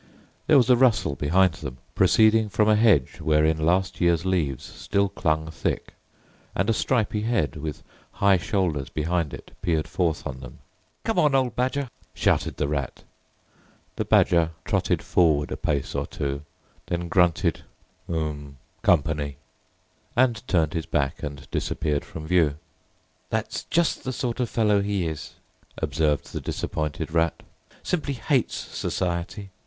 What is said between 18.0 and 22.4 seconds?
"H'm! Company," and turned his back and disappeared from